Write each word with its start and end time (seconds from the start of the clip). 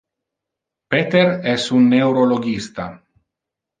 Peter 0.95 1.27
es 1.51 1.71
un 1.71 1.87
neurologista. 1.91 2.87